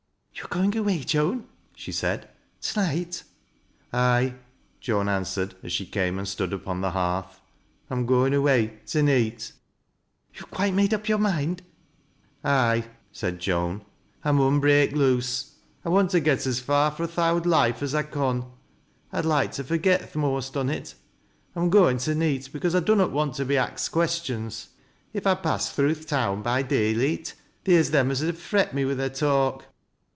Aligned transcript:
"You 0.41 0.45
arc 0.45 0.51
going 0.53 0.75
away, 0.75 1.03
Joan?" 1.03 1.45
she 1.77 1.91
said." 1.91 2.27
To 2.63 2.79
night?" 2.81 3.21
"Ay," 3.93 4.33
Joan 4.79 5.07
answered, 5.07 5.53
as 5.61 5.71
she 5.71 5.85
came 5.85 6.17
and 6.17 6.27
stood 6.27 6.51
upon 6.51 6.81
the 6.81 6.87
lu; 6.89 6.93
arth." 6.97 7.39
I'm 7.91 8.07
goin' 8.07 8.33
away 8.33 8.79
to 8.87 9.03
neet 9.03 9.53
'"You 10.33 10.39
have 10.41 10.49
quite 10.49 10.73
made 10.73 10.95
up 10.95 11.07
your 11.07 11.19
mind?"" 11.19 11.61
Ay," 12.43 12.85
said 13.11 13.39
Joan." 13.39 13.85
I 14.25 14.31
mun 14.31 14.59
break 14.59 14.93
loose. 14.93 15.53
I 15.85 15.89
want 15.89 16.09
tO 16.09 16.19
get 16.19 16.41
03 16.41 16.53
far 16.53 16.89
fro' 16.89 17.05
th' 17.05 17.19
owd 17.19 17.45
life 17.45 17.83
as 17.83 17.93
I 17.93 18.01
con. 18.01 18.51
I'd 19.13 19.25
loike 19.25 19.51
to 19.53 19.63
forget 19.63 20.11
th' 20.11 20.15
most 20.15 20.57
on 20.57 20.71
it. 20.71 20.95
I'm 21.55 21.69
goin' 21.69 21.99
to 21.99 22.15
neet, 22.15 22.51
because 22.51 22.73
I 22.73 22.79
dunnot 22.79 23.11
want 23.11 23.35
to 23.35 23.45
be 23.45 23.57
axed 23.57 23.91
questions. 23.91 24.69
If 25.13 25.27
I 25.27 25.35
passed 25.35 25.73
thro' 25.73 25.93
th' 25.93 26.07
town 26.07 26.41
by 26.41 26.63
day 26.63 26.95
leet, 26.95 27.35
theer's 27.63 27.91
them 27.91 28.09
as 28.09 28.23
ud 28.23 28.35
fret 28.37 28.73
me 28.73 28.85
wi' 28.85 28.95
tlieir 28.95 29.15
talk." 29.15 29.65